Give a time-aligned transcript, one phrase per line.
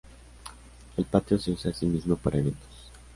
[0.97, 2.89] El patio se usa asimismo para eventos.